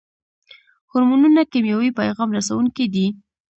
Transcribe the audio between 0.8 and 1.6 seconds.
هورمونونه